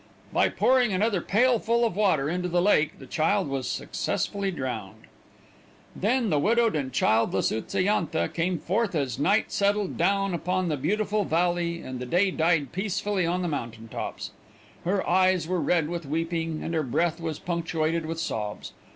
By 0.33 0.49
pouring 0.49 0.91
another 0.91 1.21
pailful 1.21 1.85
of 1.85 1.95
water 1.95 2.27
into 2.27 2.49
the 2.49 2.59
lake 2.59 2.97
the 2.97 3.05
child 3.05 3.47
was 3.47 3.69
successfully 3.69 4.49
drowned. 4.49 5.03
Then 5.95 6.31
the 6.31 6.39
widowed 6.39 6.75
and 6.75 6.91
childless 6.91 7.51
Utsa 7.51 7.83
yantha 7.83 8.33
came 8.33 8.57
forth 8.57 8.95
as 8.95 9.19
night 9.19 9.51
settled 9.51 9.97
down 9.97 10.33
upon 10.33 10.69
the 10.69 10.75
beautiful 10.77 11.23
valley 11.23 11.81
and 11.83 11.99
the 11.99 12.07
day 12.07 12.31
died 12.31 12.71
peacefully 12.71 13.27
on 13.27 13.43
the 13.43 13.47
mountain 13.47 13.89
tops. 13.89 14.31
Her 14.85 15.07
eyes 15.07 15.47
were 15.47 15.61
red 15.61 15.87
with 15.87 16.07
weeping 16.07 16.63
and 16.63 16.73
her 16.73 16.81
breath 16.81 17.21
was 17.21 17.37
punctuated 17.37 18.07
with 18.07 18.19
sobs. 18.19 18.73